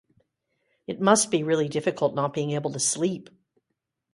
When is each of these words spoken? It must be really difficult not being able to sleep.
It 0.87 0.99
must 0.99 1.29
be 1.29 1.43
really 1.43 1.69
difficult 1.69 2.15
not 2.15 2.33
being 2.33 2.53
able 2.53 2.71
to 2.73 2.79
sleep. 2.79 3.29